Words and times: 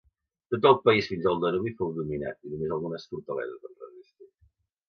Tot 0.53 0.63
el 0.69 0.79
país 0.87 1.09
fins 1.11 1.27
al 1.31 1.37
Danubi 1.43 1.75
fou 1.81 1.93
dominat 1.99 2.41
i 2.49 2.53
només 2.55 2.73
algunes 2.79 3.07
fortaleses 3.13 3.63
van 3.67 3.77
resistir. 3.85 4.31